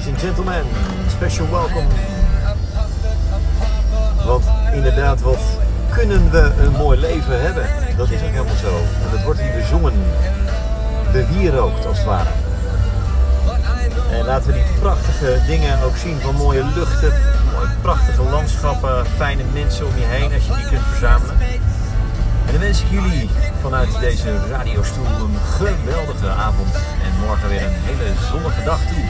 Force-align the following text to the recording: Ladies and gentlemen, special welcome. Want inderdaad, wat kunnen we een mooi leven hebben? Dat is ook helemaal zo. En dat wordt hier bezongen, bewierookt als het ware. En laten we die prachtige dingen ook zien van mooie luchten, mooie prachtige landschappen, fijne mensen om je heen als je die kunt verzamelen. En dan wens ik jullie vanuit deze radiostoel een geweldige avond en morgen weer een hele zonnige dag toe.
Ladies 0.00 0.14
and 0.14 0.22
gentlemen, 0.22 0.64
special 1.08 1.50
welcome. 1.50 1.86
Want 4.26 4.44
inderdaad, 4.72 5.20
wat 5.20 5.38
kunnen 5.90 6.30
we 6.30 6.52
een 6.58 6.72
mooi 6.72 7.00
leven 7.00 7.40
hebben? 7.40 7.66
Dat 7.96 8.10
is 8.10 8.22
ook 8.22 8.30
helemaal 8.30 8.56
zo. 8.56 8.76
En 8.76 9.10
dat 9.10 9.22
wordt 9.24 9.40
hier 9.40 9.52
bezongen, 9.52 9.92
bewierookt 11.12 11.86
als 11.86 11.96
het 11.98 12.06
ware. 12.06 12.28
En 14.10 14.24
laten 14.24 14.46
we 14.46 14.52
die 14.52 14.78
prachtige 14.80 15.40
dingen 15.46 15.82
ook 15.82 15.96
zien 15.96 16.20
van 16.20 16.34
mooie 16.34 16.64
luchten, 16.64 17.12
mooie 17.52 17.74
prachtige 17.82 18.22
landschappen, 18.22 19.06
fijne 19.06 19.42
mensen 19.52 19.86
om 19.86 19.96
je 19.96 20.04
heen 20.04 20.32
als 20.32 20.46
je 20.46 20.54
die 20.54 20.68
kunt 20.68 20.86
verzamelen. 20.90 21.36
En 22.46 22.52
dan 22.52 22.60
wens 22.60 22.82
ik 22.82 22.90
jullie 22.90 23.30
vanuit 23.62 24.00
deze 24.00 24.48
radiostoel 24.48 25.06
een 25.06 25.38
geweldige 25.58 26.28
avond 26.28 26.74
en 26.74 27.26
morgen 27.26 27.48
weer 27.48 27.62
een 27.62 27.80
hele 27.82 28.12
zonnige 28.30 28.62
dag 28.64 28.78
toe. 28.78 29.04